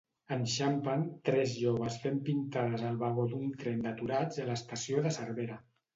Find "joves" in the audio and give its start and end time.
1.65-1.99